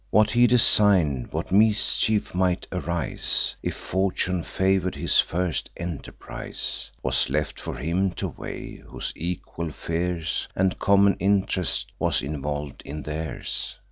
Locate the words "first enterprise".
5.19-6.89